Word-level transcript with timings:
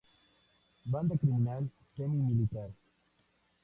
Banda 0.95 1.15
criminal 1.25 1.69
semi-militar. 1.95 2.69